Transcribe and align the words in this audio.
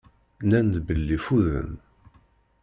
Nnan-d 0.43 0.75
belli 0.87 1.17
ffuden. 1.25 1.71